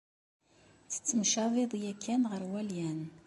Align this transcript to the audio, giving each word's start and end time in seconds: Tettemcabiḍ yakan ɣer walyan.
Tettemcabiḍ 0.91 1.71
yakan 1.83 2.21
ɣer 2.31 2.41
walyan. 2.51 2.99